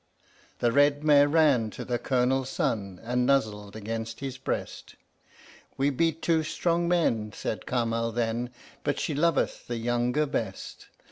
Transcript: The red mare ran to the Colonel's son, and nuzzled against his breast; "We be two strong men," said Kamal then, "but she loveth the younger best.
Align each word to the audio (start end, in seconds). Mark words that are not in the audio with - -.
The 0.61 0.71
red 0.71 1.03
mare 1.03 1.27
ran 1.27 1.69
to 1.69 1.85
the 1.85 1.99
Colonel's 1.99 2.49
son, 2.49 2.99
and 3.03 3.23
nuzzled 3.23 3.75
against 3.75 4.19
his 4.19 4.39
breast; 4.39 4.95
"We 5.77 5.91
be 5.91 6.11
two 6.11 6.41
strong 6.41 6.87
men," 6.87 7.33
said 7.35 7.67
Kamal 7.67 8.11
then, 8.11 8.49
"but 8.83 8.99
she 8.99 9.13
loveth 9.13 9.67
the 9.67 9.77
younger 9.77 10.25
best. 10.25 10.87